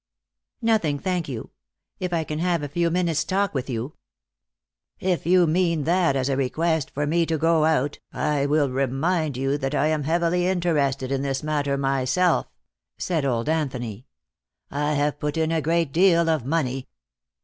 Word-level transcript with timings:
"Nothing, 0.63 0.97
thank 0.97 1.29
you. 1.29 1.51
If 1.99 2.11
I 2.11 2.23
can 2.23 2.39
have 2.39 2.63
a 2.63 2.67
few 2.67 2.89
minutes' 2.89 3.23
talk 3.23 3.53
with 3.53 3.69
you" 3.69 3.93
"If 5.13 5.27
you 5.27 5.45
mean 5.45 5.83
that 5.83 6.15
as 6.15 6.27
a 6.27 6.35
request 6.35 6.89
for 6.89 7.05
me 7.05 7.23
to 7.27 7.37
go 7.37 7.65
out, 7.65 7.99
I 8.11 8.47
will 8.47 8.71
remind 8.71 9.37
you 9.37 9.59
that 9.59 9.75
I 9.75 9.89
am 9.89 10.01
heavily 10.05 10.47
interested 10.47 11.11
in 11.11 11.21
this 11.21 11.43
matter 11.43 11.77
myself," 11.77 12.47
said 12.97 13.25
old 13.25 13.47
Anthony. 13.47 14.07
"I 14.71 14.93
have 14.93 15.19
put 15.19 15.37
in 15.37 15.51
a 15.51 15.61
great 15.61 15.91
deal 15.91 16.29
of 16.31 16.47
money. 16.47 16.87